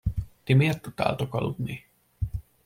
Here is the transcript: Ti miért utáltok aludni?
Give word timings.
Ti 0.43 0.53
miért 0.53 0.87
utáltok 0.87 1.33
aludni? 1.33 1.85